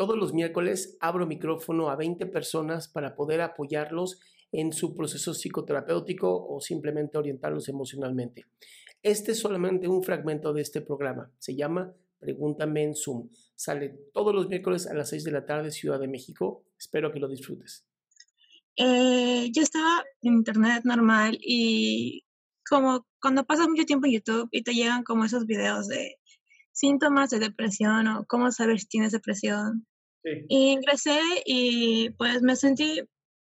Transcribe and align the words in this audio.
Todos 0.00 0.16
los 0.16 0.32
miércoles 0.32 0.96
abro 0.98 1.26
micrófono 1.26 1.90
a 1.90 1.94
20 1.94 2.24
personas 2.24 2.88
para 2.88 3.14
poder 3.14 3.42
apoyarlos 3.42 4.18
en 4.50 4.72
su 4.72 4.94
proceso 4.94 5.34
psicoterapéutico 5.34 6.46
o 6.48 6.58
simplemente 6.62 7.18
orientarlos 7.18 7.68
emocionalmente. 7.68 8.46
Este 9.02 9.32
es 9.32 9.40
solamente 9.40 9.88
un 9.88 10.02
fragmento 10.02 10.54
de 10.54 10.62
este 10.62 10.80
programa. 10.80 11.30
Se 11.38 11.54
llama 11.54 11.92
Pregúntame 12.18 12.82
en 12.82 12.94
Zoom. 12.94 13.28
Sale 13.54 13.90
todos 14.14 14.34
los 14.34 14.48
miércoles 14.48 14.86
a 14.86 14.94
las 14.94 15.10
6 15.10 15.22
de 15.22 15.32
la 15.32 15.44
tarde, 15.44 15.70
Ciudad 15.70 16.00
de 16.00 16.08
México. 16.08 16.64
Espero 16.78 17.12
que 17.12 17.20
lo 17.20 17.28
disfrutes. 17.28 17.84
Eh, 18.76 19.50
yo 19.52 19.60
estaba 19.60 20.02
en 20.22 20.32
internet 20.32 20.80
normal 20.84 21.36
y 21.42 22.24
como 22.66 23.06
cuando 23.20 23.44
pasas 23.44 23.68
mucho 23.68 23.84
tiempo 23.84 24.06
en 24.06 24.14
YouTube 24.14 24.48
y 24.50 24.62
te 24.62 24.72
llegan 24.72 25.02
como 25.02 25.26
esos 25.26 25.44
videos 25.44 25.88
de 25.88 26.16
síntomas 26.72 27.28
de 27.28 27.38
depresión 27.38 28.06
o 28.08 28.24
cómo 28.24 28.50
saber 28.50 28.80
si 28.80 28.86
tienes 28.86 29.12
depresión. 29.12 29.86
Y 30.24 30.72
ingresé 30.72 31.20
y 31.46 32.10
pues 32.10 32.42
me 32.42 32.56
sentí 32.56 33.00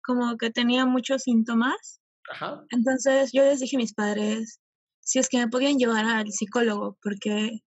como 0.03 0.37
que 0.37 0.51
tenía 0.51 0.87
muchos 0.87 1.23
síntomas. 1.23 2.01
Ajá. 2.31 2.65
Entonces 2.71 3.31
yo 3.33 3.43
les 3.43 3.61
dije 3.61 3.77
a 3.77 3.81
mis 3.81 3.95
padres 3.95 4.61
si 5.01 5.19
es 5.19 5.29
que 5.29 5.39
me 5.39 5.49
podían 5.49 5.79
llevar 5.79 6.05
al 6.05 6.31
psicólogo 6.31 6.97
porque, 7.03 7.61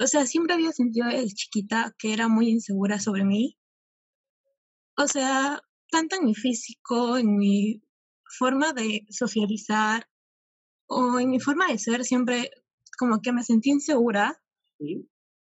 o 0.00 0.06
sea, 0.06 0.24
siempre 0.26 0.54
había 0.54 0.72
sentido 0.72 1.08
desde 1.08 1.34
chiquita 1.34 1.94
que 1.98 2.12
era 2.12 2.28
muy 2.28 2.48
insegura 2.48 3.00
sobre 3.00 3.24
mí. 3.24 3.58
O 4.96 5.06
sea, 5.08 5.60
tanto 5.90 6.16
en 6.16 6.24
mi 6.24 6.34
físico, 6.34 7.18
en 7.18 7.36
mi 7.36 7.82
forma 8.38 8.72
de 8.72 9.06
socializar 9.10 10.08
o 10.86 11.18
en 11.18 11.30
mi 11.30 11.40
forma 11.40 11.66
de 11.66 11.78
ser, 11.78 12.04
siempre 12.04 12.50
como 12.98 13.20
que 13.20 13.32
me 13.32 13.42
sentí 13.42 13.70
insegura. 13.70 14.40
¿Sí? 14.78 15.08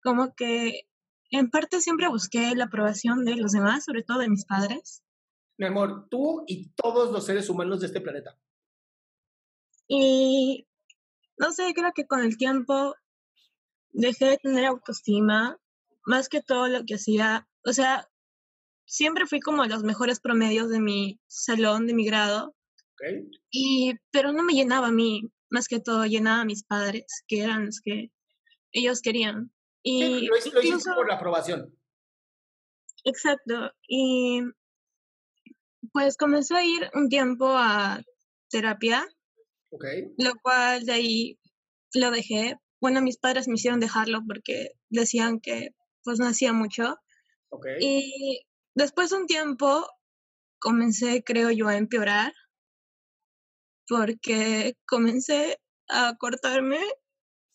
Como 0.03 0.34
que 0.34 0.82
en 1.31 1.50
parte 1.50 1.81
siempre 1.81 2.09
busqué 2.09 2.54
la 2.54 2.64
aprobación 2.64 3.25
de 3.25 3.37
los 3.37 3.53
demás, 3.53 3.84
sobre 3.84 4.03
todo 4.03 4.19
de 4.19 4.28
mis 4.28 4.44
padres. 4.44 5.03
Mi 5.59 5.66
amor, 5.66 6.09
tú 6.10 6.44
y 6.47 6.70
todos 6.70 7.10
los 7.12 7.25
seres 7.25 7.48
humanos 7.48 7.81
de 7.81 7.87
este 7.87 8.00
planeta. 8.00 8.38
Y 9.88 10.66
no 11.38 11.53
sé, 11.53 11.72
creo 11.75 11.92
que 11.94 12.06
con 12.06 12.20
el 12.20 12.37
tiempo 12.37 12.94
dejé 13.91 14.26
de 14.26 14.38
tener 14.38 14.64
autoestima, 14.66 15.59
más 16.04 16.28
que 16.28 16.42
todo 16.42 16.69
lo 16.69 16.84
que 16.84 16.94
hacía, 16.94 17.48
o 17.64 17.72
sea, 17.72 18.08
siempre 18.84 19.26
fui 19.26 19.41
como 19.41 19.64
los 19.64 19.82
mejores 19.82 20.20
promedios 20.20 20.69
de 20.70 20.81
mi 20.81 21.20
salón, 21.26 21.87
de 21.87 21.94
mi 21.94 22.04
grado, 22.04 22.54
¿ok? 22.93 23.28
y 23.50 23.94
pero 24.10 24.32
no 24.32 24.43
me 24.43 24.53
llenaba 24.54 24.88
a 24.88 24.93
mí, 24.93 25.31
más 25.50 25.69
que 25.69 25.81
todo 25.81 26.06
llenaba 26.06 26.43
a 26.43 26.47
mis 26.47 26.64
padres, 26.64 27.06
que 27.26 27.41
eran 27.41 27.66
los 27.66 27.81
que 27.81 28.12
ellos 28.72 29.00
querían. 29.00 29.53
Sí, 29.84 30.03
Y 30.03 30.26
lo, 30.26 30.37
incluso- 30.37 30.94
por 30.94 31.09
la 31.09 31.14
aprobación. 31.14 31.72
Exacto. 33.04 33.70
Y 33.88 34.41
pues 35.92 36.16
comencé 36.16 36.54
a 36.56 36.64
ir 36.64 36.91
un 36.94 37.09
tiempo 37.09 37.47
a 37.56 38.03
terapia, 38.50 39.06
¿Ok? 39.70 39.84
lo 40.19 40.32
cual 40.42 40.84
de 40.84 40.92
ahí 40.92 41.38
lo 41.94 42.10
dejé. 42.10 42.56
Bueno, 42.81 43.00
mis 43.03 43.19
padres 43.19 43.47
me 43.48 43.54
hicieron 43.54 43.81
dejarlo 43.81 44.20
porque 44.26 44.72
decían 44.91 45.41
que 45.41 45.70
pues 46.03 46.19
no 46.19 46.26
hacía 46.26 46.53
mucho. 46.53 46.97
¿Ok? 47.50 47.66
Y 47.81 48.43
después 48.75 49.10
de 49.10 49.16
un 49.19 49.26
tiempo 49.26 49.87
comencé, 50.58 51.22
creo 51.25 51.50
yo, 51.50 51.69
a 51.69 51.76
empeorar 51.76 52.32
porque 53.88 54.75
comencé 54.87 55.60
a 55.88 56.16
cortarme, 56.19 56.81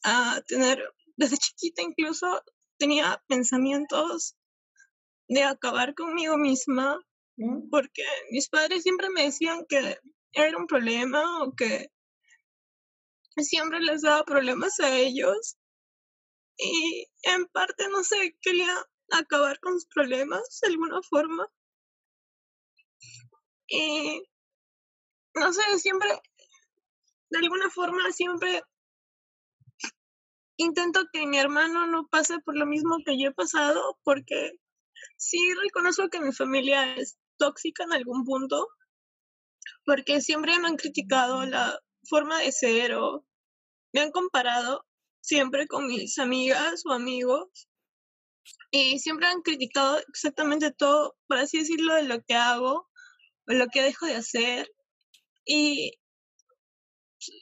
a 0.03 0.41
tener, 0.47 0.81
desde 1.15 1.37
chiquita 1.37 1.81
incluso, 1.81 2.41
tenía 2.77 3.21
pensamientos 3.27 4.35
de 5.27 5.43
acabar 5.43 5.93
conmigo 5.95 6.37
misma 6.37 6.99
Mm, 7.37 7.69
porque 7.69 8.03
mis 8.31 8.49
padres 8.49 8.83
siempre 8.83 9.09
me 9.09 9.23
decían 9.23 9.65
que 9.67 9.97
era 10.33 10.57
un 10.57 10.67
problema 10.67 11.43
o 11.43 11.53
que 11.55 11.87
siempre 13.37 13.79
les 13.81 14.01
daba 14.03 14.23
problemas 14.25 14.79
a 14.79 14.95
ellos. 14.97 15.57
Y 16.57 17.07
en 17.23 17.47
parte 17.47 17.89
no 17.89 18.03
sé, 18.03 18.37
quería 18.41 18.73
acabar 19.11 19.59
con 19.59 19.73
sus 19.73 19.87
problemas 19.87 20.59
de 20.61 20.69
alguna 20.69 21.01
forma. 21.09 21.47
Y 23.67 24.21
no 25.33 25.53
sé, 25.53 25.79
siempre 25.79 26.09
de 27.29 27.39
alguna 27.39 27.69
forma 27.69 28.11
siempre 28.11 28.61
intento 30.61 31.05
que 31.11 31.25
mi 31.27 31.37
hermano 31.37 31.87
no 31.87 32.07
pase 32.07 32.39
por 32.39 32.57
lo 32.57 32.65
mismo 32.65 32.97
que 33.05 33.19
yo 33.19 33.29
he 33.29 33.33
pasado 33.33 33.99
porque 34.03 34.53
sí 35.17 35.37
reconozco 35.63 36.09
que 36.09 36.19
mi 36.19 36.31
familia 36.31 36.95
es 36.95 37.17
tóxica 37.37 37.83
en 37.83 37.93
algún 37.93 38.23
punto, 38.23 38.67
porque 39.85 40.21
siempre 40.21 40.57
me 40.59 40.67
han 40.67 40.77
criticado 40.77 41.45
la 41.45 41.79
forma 42.07 42.39
de 42.39 42.51
ser 42.51 42.93
o 42.95 43.25
me 43.93 44.01
han 44.01 44.11
comparado 44.11 44.85
siempre 45.21 45.67
con 45.67 45.87
mis 45.87 46.17
amigas 46.17 46.83
o 46.85 46.91
amigos 46.91 47.67
y 48.71 48.99
siempre 48.99 49.27
han 49.27 49.41
criticado 49.41 49.99
exactamente 50.07 50.71
todo, 50.71 51.15
por 51.27 51.37
así 51.37 51.59
decirlo, 51.59 51.95
de 51.95 52.03
lo 52.03 52.21
que 52.23 52.35
hago 52.35 52.89
o 53.47 53.53
lo 53.53 53.67
que 53.67 53.83
dejo 53.83 54.05
de 54.05 54.15
hacer 54.15 54.71
y 55.45 55.93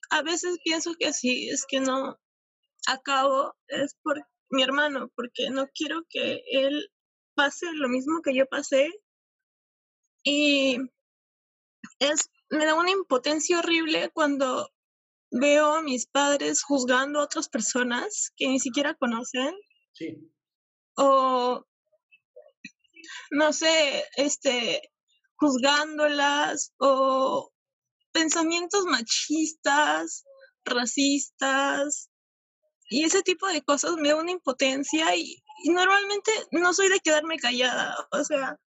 a 0.10 0.22
veces 0.22 0.58
pienso 0.64 0.94
que 1.00 1.14
si 1.14 1.50
es 1.50 1.66
que 1.68 1.80
no 1.80 2.20
acabo 2.88 3.56
es 3.68 3.96
por 4.04 4.22
mi 4.50 4.64
hermano, 4.64 5.10
porque 5.16 5.50
no 5.50 5.68
quiero 5.74 6.04
que 6.10 6.42
él 6.52 6.90
pase 7.36 7.68
lo 7.74 7.88
mismo 7.88 8.22
que 8.22 8.36
yo 8.36 8.46
pasé 8.48 8.92
y 10.24 10.78
es 12.00 12.30
me 12.50 12.66
da 12.66 12.76
una 12.76 12.92
impotencia 12.92 13.60
horrible 13.60 14.10
cuando 14.14 14.70
veo 15.32 15.76
a 15.76 15.82
mis 15.82 16.08
padres 16.08 16.64
juzgando 16.64 17.20
a 17.20 17.24
otras 17.24 17.48
personas 17.48 18.32
que 18.36 18.48
ni 18.48 18.60
siquiera 18.60 18.96
conocen 18.96 19.56
Sí. 19.94 20.16
o 20.98 21.66
no 23.32 23.54
sé, 23.54 24.04
este 24.16 24.82
juzgándolas 25.36 26.74
o 26.80 27.52
pensamientos 28.12 28.86
machistas, 28.86 30.26
racistas 30.66 32.10
y 32.90 33.04
ese 33.04 33.22
tipo 33.22 33.48
de 33.48 33.62
cosas 33.62 33.96
me 33.98 34.10
da 34.10 34.16
una 34.16 34.32
impotencia 34.32 35.16
y, 35.16 35.42
normalmente 35.66 36.32
no 36.52 36.74
soy 36.74 36.90
de 36.90 37.00
quedarme 37.02 37.38
callada, 37.38 37.96
o 38.12 38.24
sea, 38.24 38.58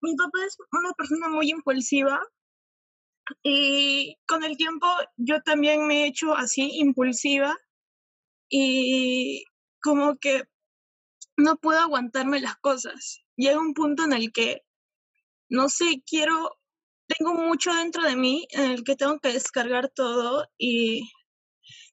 mi 0.00 0.16
papá 0.16 0.38
es 0.46 0.56
una 0.72 0.92
persona 0.94 1.28
muy 1.28 1.50
impulsiva 1.50 2.20
y 3.42 4.16
con 4.26 4.42
el 4.42 4.56
tiempo 4.56 4.86
yo 5.16 5.40
también 5.42 5.86
me 5.86 6.02
he 6.02 6.06
hecho 6.06 6.34
así 6.34 6.70
impulsiva 6.78 7.54
y 8.48 9.44
como 9.82 10.16
que 10.16 10.44
no 11.36 11.56
puedo 11.56 11.80
aguantarme 11.80 12.40
las 12.40 12.56
cosas. 12.56 13.22
Llega 13.36 13.58
un 13.58 13.74
punto 13.74 14.04
en 14.04 14.12
el 14.12 14.32
que, 14.32 14.62
no 15.48 15.68
sé, 15.68 16.02
quiero, 16.06 16.58
tengo 17.06 17.34
mucho 17.34 17.72
dentro 17.74 18.02
de 18.02 18.16
mí 18.16 18.46
en 18.50 18.70
el 18.70 18.84
que 18.84 18.96
tengo 18.96 19.18
que 19.20 19.32
descargar 19.32 19.90
todo 19.90 20.46
y 20.58 21.10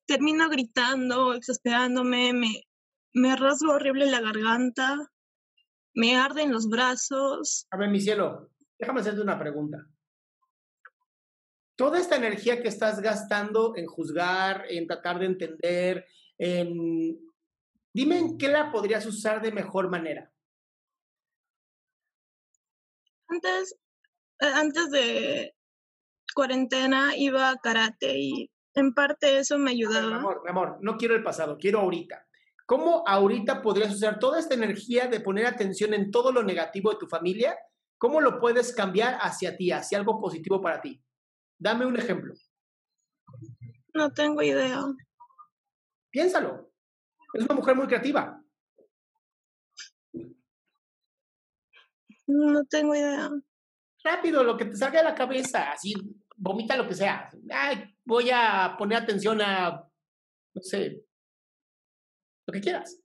termino 0.09 0.49
gritando, 0.49 1.35
exasperándome, 1.35 2.33
me, 2.33 2.67
me 3.13 3.35
rasgo 3.35 3.73
horrible 3.73 4.07
la 4.07 4.19
garganta, 4.19 4.97
me 5.93 6.17
arden 6.17 6.51
los 6.51 6.67
brazos. 6.67 7.67
A 7.69 7.77
ver, 7.77 7.89
mi 7.89 8.01
cielo, 8.01 8.49
déjame 8.79 9.01
hacerte 9.01 9.21
una 9.21 9.37
pregunta. 9.37 9.85
Toda 11.75 11.99
esta 11.99 12.15
energía 12.15 12.59
que 12.59 12.69
estás 12.69 12.99
gastando 13.01 13.77
en 13.77 13.85
juzgar, 13.85 14.65
en 14.67 14.87
tratar 14.87 15.19
de 15.19 15.27
entender, 15.27 16.07
en... 16.39 17.15
dime 17.93 18.17
en 18.17 18.37
qué 18.39 18.47
la 18.47 18.71
podrías 18.71 19.05
usar 19.05 19.43
de 19.43 19.51
mejor 19.51 19.91
manera. 19.91 20.33
Antes, 23.27 23.75
eh, 24.39 24.51
antes 24.55 24.89
de 24.89 25.55
cuarentena 26.33 27.15
iba 27.15 27.51
a 27.51 27.57
karate 27.57 28.17
y 28.17 28.51
en 28.79 28.93
parte 28.93 29.37
eso 29.37 29.57
me 29.57 29.71
ayudaba. 29.71 30.07
Mi 30.07 30.13
amor, 30.15 30.41
amor, 30.47 30.77
no 30.81 30.97
quiero 30.97 31.15
el 31.15 31.23
pasado, 31.23 31.57
quiero 31.57 31.79
ahorita. 31.79 32.25
¿Cómo 32.65 33.03
ahorita 33.07 33.61
podrías 33.61 33.93
usar 33.93 34.19
toda 34.19 34.39
esta 34.39 34.53
energía 34.53 35.07
de 35.07 35.19
poner 35.19 35.47
atención 35.47 35.93
en 35.93 36.11
todo 36.11 36.31
lo 36.31 36.43
negativo 36.43 36.91
de 36.91 36.97
tu 36.97 37.07
familia? 37.07 37.57
¿Cómo 37.97 38.21
lo 38.21 38.39
puedes 38.39 38.73
cambiar 38.73 39.17
hacia 39.21 39.57
ti, 39.57 39.71
hacia 39.71 39.97
algo 39.97 40.19
positivo 40.21 40.61
para 40.61 40.79
ti? 40.79 41.03
Dame 41.57 41.85
un 41.85 41.97
ejemplo. 41.97 42.33
No 43.93 44.11
tengo 44.11 44.41
idea. 44.41 44.85
Piénsalo. 46.11 46.71
Es 47.33 47.43
una 47.43 47.55
mujer 47.55 47.75
muy 47.75 47.87
creativa. 47.87 48.41
No 52.27 52.63
tengo 52.65 52.95
idea. 52.95 53.31
Rápido, 54.03 54.43
lo 54.43 54.55
que 54.55 54.65
te 54.65 54.75
salga 54.75 54.99
de 54.99 55.05
la 55.05 55.15
cabeza, 55.15 55.71
así, 55.71 55.93
vomita 56.39 56.77
lo 56.77 56.87
que 56.87 56.95
sea. 56.95 57.29
Ay, 57.51 57.95
voy 58.05 58.29
a 58.31 58.75
poner 58.77 58.99
atención 58.99 59.41
a, 59.41 59.87
no 60.55 60.61
sé, 60.61 61.03
lo 62.47 62.53
que 62.53 62.61
quieras. 62.61 62.99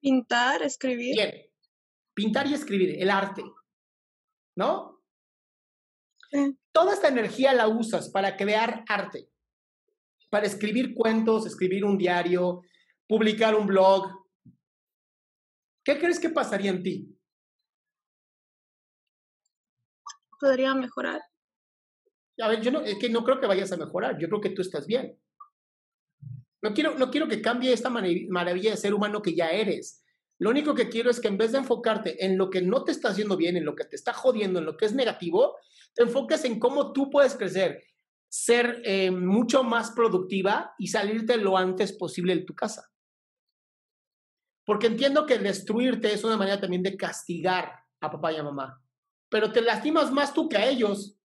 Pintar, 0.00 0.62
escribir. 0.62 1.14
Bien. 1.14 1.32
Pintar 2.14 2.46
y 2.46 2.54
escribir, 2.54 3.00
el 3.00 3.10
arte. 3.10 3.42
¿No? 4.56 5.02
Toda 6.72 6.94
esta 6.94 7.08
energía 7.08 7.52
la 7.52 7.68
usas 7.68 8.10
para 8.10 8.36
crear 8.36 8.84
arte, 8.88 9.28
para 10.30 10.46
escribir 10.46 10.94
cuentos, 10.94 11.44
escribir 11.44 11.84
un 11.84 11.98
diario, 11.98 12.62
publicar 13.08 13.54
un 13.56 13.66
blog. 13.66 14.08
¿Qué 15.84 15.98
crees 15.98 16.20
que 16.20 16.30
pasaría 16.30 16.70
en 16.70 16.82
ti? 16.82 17.18
Podría 20.38 20.74
mejorar. 20.74 21.20
A 22.42 22.48
ver, 22.48 22.60
yo 22.60 22.70
no, 22.70 22.80
es 22.80 22.98
que 22.98 23.08
no 23.08 23.24
creo 23.24 23.40
que 23.40 23.46
vayas 23.46 23.72
a 23.72 23.76
mejorar, 23.76 24.18
yo 24.18 24.28
creo 24.28 24.40
que 24.40 24.50
tú 24.50 24.62
estás 24.62 24.86
bien. 24.86 25.18
No 26.62 26.74
quiero, 26.74 26.98
no 26.98 27.10
quiero 27.10 27.26
que 27.28 27.40
cambie 27.40 27.72
esta 27.72 27.90
maravilla 27.90 28.70
de 28.70 28.76
ser 28.76 28.94
humano 28.94 29.22
que 29.22 29.34
ya 29.34 29.50
eres. 29.50 30.04
Lo 30.38 30.50
único 30.50 30.74
que 30.74 30.88
quiero 30.88 31.10
es 31.10 31.20
que 31.20 31.28
en 31.28 31.38
vez 31.38 31.52
de 31.52 31.58
enfocarte 31.58 32.24
en 32.24 32.38
lo 32.38 32.48
que 32.48 32.62
no 32.62 32.82
te 32.84 32.92
está 32.92 33.10
haciendo 33.10 33.36
bien, 33.36 33.56
en 33.56 33.64
lo 33.64 33.74
que 33.74 33.84
te 33.84 33.96
está 33.96 34.12
jodiendo, 34.12 34.58
en 34.58 34.64
lo 34.64 34.76
que 34.76 34.86
es 34.86 34.94
negativo, 34.94 35.56
te 35.94 36.02
enfoques 36.02 36.44
en 36.44 36.58
cómo 36.58 36.92
tú 36.92 37.10
puedes 37.10 37.34
crecer, 37.34 37.82
ser 38.28 38.80
eh, 38.84 39.10
mucho 39.10 39.64
más 39.64 39.90
productiva 39.90 40.74
y 40.78 40.88
salirte 40.88 41.36
lo 41.36 41.58
antes 41.58 41.92
posible 41.92 42.34
de 42.34 42.42
tu 42.42 42.54
casa. 42.54 42.90
Porque 44.64 44.86
entiendo 44.86 45.26
que 45.26 45.38
destruirte 45.38 46.12
es 46.12 46.24
una 46.24 46.36
manera 46.36 46.60
también 46.60 46.82
de 46.82 46.96
castigar 46.96 47.72
a 48.00 48.10
papá 48.10 48.32
y 48.32 48.36
a 48.36 48.42
mamá, 48.42 48.82
pero 49.28 49.52
te 49.52 49.60
lastimas 49.60 50.10
más 50.10 50.32
tú 50.32 50.48
que 50.48 50.56
a 50.56 50.68
ellos. 50.68 51.19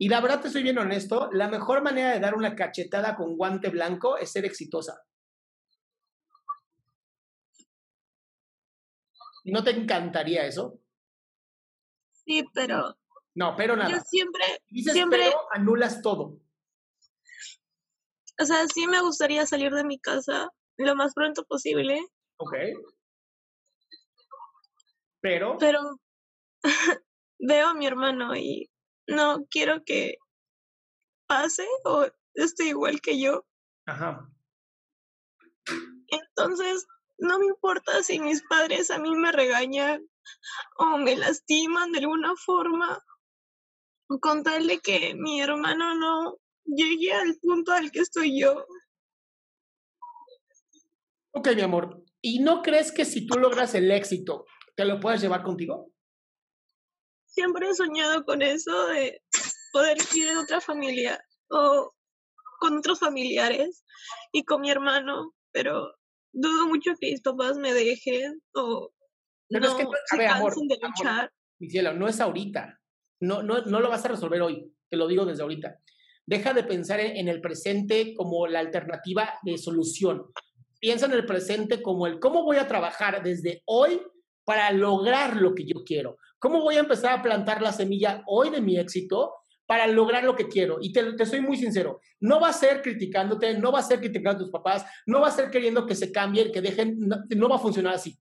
Y 0.00 0.08
la 0.08 0.20
verdad 0.20 0.40
te 0.40 0.50
soy 0.50 0.62
bien 0.62 0.78
honesto, 0.78 1.28
la 1.32 1.48
mejor 1.48 1.82
manera 1.82 2.12
de 2.12 2.20
dar 2.20 2.36
una 2.36 2.54
cachetada 2.54 3.16
con 3.16 3.36
guante 3.36 3.68
blanco 3.68 4.16
es 4.16 4.30
ser 4.30 4.44
exitosa. 4.44 5.04
¿No 9.44 9.64
te 9.64 9.70
encantaría 9.70 10.46
eso? 10.46 10.78
Sí, 12.12 12.44
pero... 12.54 12.96
No, 13.34 13.56
pero 13.56 13.74
nada. 13.74 13.90
Yo 13.90 14.00
siempre... 14.00 14.44
Dices 14.68 14.92
siempre, 14.92 15.18
pero, 15.24 15.38
anulas 15.52 16.00
todo. 16.00 16.40
O 18.40 18.44
sea, 18.44 18.66
sí 18.68 18.86
me 18.86 19.00
gustaría 19.00 19.46
salir 19.46 19.72
de 19.72 19.84
mi 19.84 19.98
casa 19.98 20.48
lo 20.76 20.94
más 20.94 21.12
pronto 21.12 21.44
posible. 21.44 22.00
Ok. 22.36 22.54
Pero... 25.20 25.56
Pero 25.58 25.80
veo 27.40 27.68
a 27.68 27.74
mi 27.74 27.86
hermano 27.86 28.36
y 28.36 28.67
no 29.08 29.46
quiero 29.50 29.82
que 29.84 30.18
pase 31.26 31.66
o 31.84 32.06
esté 32.34 32.66
igual 32.66 33.00
que 33.00 33.20
yo. 33.20 33.44
Ajá. 33.86 34.30
Entonces, 36.06 36.86
no 37.18 37.38
me 37.38 37.46
importa 37.46 38.02
si 38.02 38.20
mis 38.20 38.42
padres 38.42 38.90
a 38.90 38.98
mí 38.98 39.14
me 39.16 39.32
regañan 39.32 40.08
o 40.76 40.98
me 40.98 41.16
lastiman 41.16 41.92
de 41.92 41.98
alguna 42.00 42.34
forma, 42.36 43.02
con 44.20 44.42
tal 44.42 44.66
de 44.66 44.78
que 44.78 45.14
mi 45.14 45.40
hermano 45.40 45.94
no 45.94 46.38
llegue 46.64 47.12
al 47.12 47.36
punto 47.40 47.72
al 47.72 47.90
que 47.90 48.00
estoy 48.00 48.40
yo. 48.40 48.64
Ok, 51.32 51.48
mi 51.54 51.62
amor. 51.62 52.04
¿Y 52.20 52.40
no 52.40 52.62
crees 52.62 52.92
que 52.92 53.04
si 53.04 53.26
tú 53.26 53.38
logras 53.38 53.74
el 53.74 53.90
éxito, 53.90 54.46
te 54.74 54.84
lo 54.84 55.00
puedes 55.00 55.20
llevar 55.20 55.42
contigo? 55.42 55.92
Siempre 57.38 57.68
he 57.68 57.74
soñado 57.74 58.24
con 58.24 58.42
eso 58.42 58.88
de 58.88 59.22
poder 59.72 59.96
vivir 60.12 60.30
en 60.30 60.38
otra 60.38 60.60
familia 60.60 61.24
o 61.50 61.94
con 62.58 62.78
otros 62.78 62.98
familiares 62.98 63.84
y 64.32 64.42
con 64.42 64.60
mi 64.60 64.72
hermano, 64.72 65.36
pero 65.52 65.94
dudo 66.32 66.66
mucho 66.66 66.96
que 67.00 67.12
mis 67.12 67.20
papás 67.22 67.56
me 67.56 67.72
dejen 67.72 68.42
o 68.54 68.90
pero 69.48 69.60
no 69.60 69.68
es 69.68 69.74
que, 69.74 69.82
a 69.84 69.86
se 70.06 70.16
ver, 70.16 70.28
amor, 70.30 70.50
cansen 70.50 70.66
de 70.66 70.74
amor, 70.82 70.90
luchar. 70.98 71.32
mi 71.60 71.70
cielo, 71.70 71.94
no 71.94 72.08
es 72.08 72.20
ahorita. 72.20 72.80
No, 73.20 73.44
no, 73.44 73.62
no 73.62 73.78
lo 73.78 73.88
vas 73.88 74.04
a 74.04 74.08
resolver 74.08 74.42
hoy, 74.42 74.74
te 74.90 74.96
lo 74.96 75.06
digo 75.06 75.24
desde 75.24 75.44
ahorita. 75.44 75.78
Deja 76.26 76.52
de 76.54 76.64
pensar 76.64 76.98
en, 76.98 77.18
en 77.18 77.28
el 77.28 77.40
presente 77.40 78.14
como 78.16 78.48
la 78.48 78.58
alternativa 78.58 79.38
de 79.44 79.58
solución. 79.58 80.26
Piensa 80.80 81.06
en 81.06 81.12
el 81.12 81.24
presente 81.24 81.82
como 81.82 82.08
el 82.08 82.18
cómo 82.18 82.42
voy 82.42 82.56
a 82.56 82.66
trabajar 82.66 83.22
desde 83.22 83.62
hoy 83.64 84.02
para 84.48 84.72
lograr 84.72 85.36
lo 85.36 85.54
que 85.54 85.66
yo 85.66 85.84
quiero. 85.84 86.16
¿Cómo 86.38 86.62
voy 86.62 86.76
a 86.76 86.80
empezar 86.80 87.12
a 87.12 87.22
plantar 87.22 87.60
la 87.60 87.70
semilla 87.70 88.22
hoy 88.26 88.48
de 88.48 88.62
mi 88.62 88.78
éxito 88.78 89.34
para 89.66 89.86
lograr 89.86 90.24
lo 90.24 90.34
que 90.34 90.48
quiero? 90.48 90.78
Y 90.80 90.90
te, 90.90 91.12
te 91.12 91.26
soy 91.26 91.42
muy 91.42 91.58
sincero, 91.58 92.00
no 92.20 92.40
va 92.40 92.48
a 92.48 92.54
ser 92.54 92.80
criticándote, 92.80 93.58
no 93.58 93.70
va 93.70 93.80
a 93.80 93.82
ser 93.82 93.98
criticando 93.98 94.38
a 94.38 94.44
tus 94.44 94.50
papás, 94.50 94.86
no 95.04 95.20
va 95.20 95.28
a 95.28 95.32
ser 95.32 95.50
queriendo 95.50 95.84
que 95.84 95.94
se 95.94 96.10
cambien, 96.10 96.50
que 96.50 96.62
dejen, 96.62 96.98
no, 96.98 97.18
no 97.28 97.48
va 97.50 97.56
a 97.56 97.58
funcionar 97.58 97.92
así. 97.92 98.18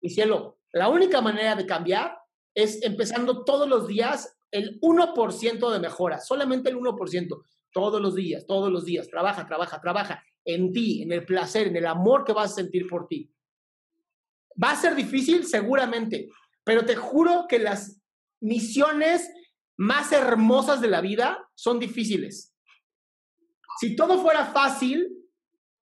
Mi 0.00 0.08
cielo, 0.08 0.56
la 0.72 0.88
única 0.88 1.20
manera 1.20 1.54
de 1.54 1.66
cambiar 1.66 2.16
es 2.54 2.82
empezando 2.82 3.44
todos 3.44 3.68
los 3.68 3.86
días 3.86 4.38
el 4.50 4.80
1% 4.80 5.70
de 5.70 5.80
mejora, 5.80 6.18
solamente 6.18 6.70
el 6.70 6.78
1%, 6.78 7.42
todos 7.74 8.00
los 8.00 8.14
días, 8.14 8.46
todos 8.46 8.72
los 8.72 8.86
días. 8.86 9.06
Trabaja, 9.06 9.46
trabaja, 9.46 9.82
trabaja 9.82 10.24
en 10.46 10.72
ti, 10.72 11.02
en 11.02 11.12
el 11.12 11.26
placer, 11.26 11.66
en 11.66 11.76
el 11.76 11.84
amor 11.84 12.24
que 12.24 12.32
vas 12.32 12.52
a 12.52 12.54
sentir 12.54 12.88
por 12.88 13.06
ti. 13.06 13.30
Va 14.62 14.72
a 14.72 14.76
ser 14.76 14.94
difícil, 14.94 15.46
seguramente, 15.46 16.28
pero 16.64 16.84
te 16.84 16.96
juro 16.96 17.46
que 17.48 17.58
las 17.58 18.00
misiones 18.40 19.30
más 19.76 20.12
hermosas 20.12 20.80
de 20.80 20.88
la 20.88 21.00
vida 21.00 21.38
son 21.54 21.78
difíciles. 21.78 22.54
Si 23.80 23.96
todo 23.96 24.20
fuera 24.20 24.46
fácil, 24.46 25.08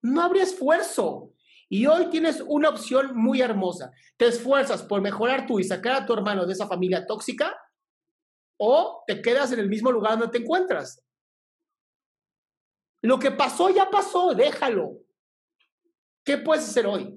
no 0.03 0.23
habría 0.23 0.45
esfuerzo. 0.45 1.33
Y 1.69 1.87
hoy 1.87 2.09
tienes 2.11 2.43
una 2.47 2.71
opción 2.71 3.17
muy 3.17 3.43
hermosa. 3.43 3.91
Te 4.17 4.27
esfuerzas 4.27 4.83
por 4.83 5.03
mejorar 5.03 5.47
tú 5.47 5.59
y 5.59 5.65
sacar 5.65 5.95
a 5.95 6.07
tu 6.07 6.15
hermano 6.15 6.47
de 6.47 6.53
esa 6.53 6.67
familia 6.67 7.07
tóxica 7.07 7.57
o 8.59 9.05
te 9.07 9.21
quedas 9.21 9.53
en 9.53 9.61
el 9.61 9.69
mismo 9.69 9.93
lugar 9.93 10.13
donde 10.13 10.29
te 10.29 10.39
encuentras. 10.39 11.03
Lo 13.03 13.19
que 13.19 13.31
pasó 13.31 13.71
ya 13.71 13.91
pasó, 13.91 14.35
déjalo. 14.35 14.99
¿Qué 16.25 16.39
puedes 16.39 16.69
hacer 16.69 16.87
hoy? 16.87 17.17